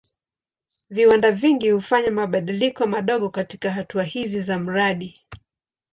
Viwanda 0.89 1.31
vingi 1.31 1.69
hufanya 1.71 2.11
mabadiliko 2.11 2.87
madogo 2.87 3.29
katika 3.29 3.71
hatua 3.71 4.03
hizi 4.03 4.41
za 4.41 4.59
mradi. 4.59 5.21